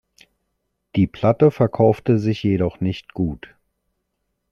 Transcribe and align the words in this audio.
Die 0.95 1.05
Platte 1.05 1.51
verkaufte 1.51 2.17
sich 2.17 2.41
jedoch 2.41 2.79
nicht 2.79 3.13
gut. 3.13 3.53